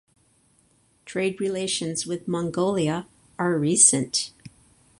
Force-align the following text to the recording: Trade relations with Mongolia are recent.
Trade 1.05 1.39
relations 1.39 2.07
with 2.07 2.27
Mongolia 2.27 3.05
are 3.37 3.59
recent. 3.59 4.31